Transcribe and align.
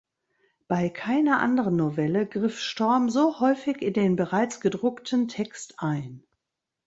Bei 0.67 0.89
keiner 0.89 1.39
anderen 1.41 1.75
Novelle 1.75 2.25
griff 2.25 2.59
Storm 2.59 3.11
so 3.11 3.39
häufig 3.39 3.83
in 3.83 3.93
den 3.93 4.15
bereits 4.15 4.59
gedruckten 4.59 5.27
Text 5.27 5.75
ein. 5.77 6.23